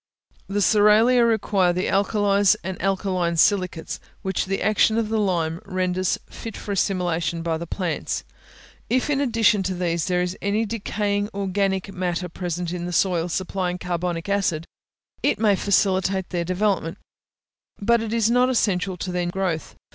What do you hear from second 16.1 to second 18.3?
their development; but it